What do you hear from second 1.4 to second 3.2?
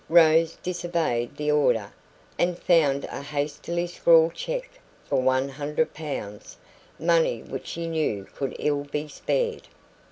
order, and found